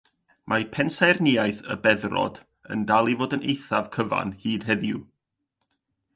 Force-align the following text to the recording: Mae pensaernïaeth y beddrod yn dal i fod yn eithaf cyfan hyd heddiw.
Mae 0.51 0.63
pensaernïaeth 0.75 1.59
y 1.75 1.77
beddrod 1.83 2.39
yn 2.77 2.81
dal 2.93 3.13
i 3.13 3.15
fod 3.21 3.37
yn 3.39 3.45
eithaf 3.55 3.93
cyfan 3.99 4.35
hyd 4.47 4.69
heddiw. 4.73 5.05